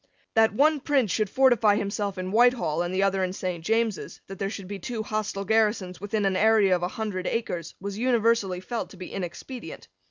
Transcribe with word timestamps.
That 0.33 0.51
one 0.55 0.79
prince 0.79 1.11
should 1.11 1.29
fortify 1.29 1.75
himself 1.75 2.17
in 2.17 2.31
Whitehall 2.31 2.81
and 2.81 2.91
the 2.91 3.03
other 3.03 3.23
in 3.23 3.33
Saint 3.33 3.63
James's, 3.63 4.19
that 4.25 4.39
there 4.39 4.49
should 4.49 4.67
be 4.67 4.79
two 4.79 5.03
hostile 5.03 5.45
garrisons 5.45 6.01
within 6.01 6.25
an 6.25 6.35
area 6.35 6.75
of 6.75 6.81
a 6.81 6.87
hundred 6.87 7.27
acres, 7.27 7.75
was 7.79 7.99
universally 7.99 8.61
felt 8.61 8.89
to 8.89 8.97
be 8.97 9.13
inexpedient. 9.13 9.87